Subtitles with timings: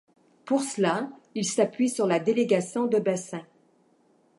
[0.45, 3.45] Pour cela, il s’appuie sur la délégation de bassin.